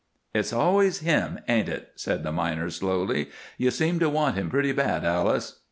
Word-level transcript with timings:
"It's 0.33 0.51
always 0.51 1.01
him, 1.01 1.41
ain't 1.47 1.69
it?" 1.69 1.91
said 1.95 2.23
the 2.23 2.31
miner, 2.31 2.71
slowly. 2.71 3.29
"You 3.59 3.69
seem 3.69 3.99
to 3.99 4.09
want 4.09 4.33
him 4.35 4.49
pretty 4.49 4.71
bad, 4.71 5.05
Alice. 5.05 5.59